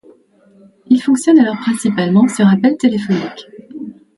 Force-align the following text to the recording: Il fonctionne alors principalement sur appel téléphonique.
Il 0.87 0.99
fonctionne 0.99 1.37
alors 1.37 1.59
principalement 1.59 2.27
sur 2.27 2.47
appel 2.47 2.75
téléphonique. 2.75 3.45